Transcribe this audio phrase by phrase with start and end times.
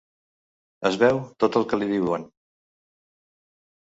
[0.89, 2.25] Es beu tot el que li diuen.